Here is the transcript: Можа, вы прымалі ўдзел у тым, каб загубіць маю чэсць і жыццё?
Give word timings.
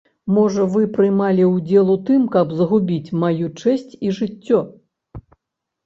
Можа, 0.35 0.63
вы 0.75 0.81
прымалі 0.95 1.45
ўдзел 1.57 1.93
у 1.97 1.99
тым, 2.09 2.25
каб 2.37 2.57
загубіць 2.63 3.13
маю 3.27 3.45
чэсць 3.61 3.97
і 4.09 4.19
жыццё? 4.21 4.59